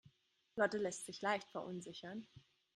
Lotte 0.55 0.79
lässt 0.79 1.05
sich 1.05 1.21
leicht 1.21 1.51
verunsichern. 1.51 2.25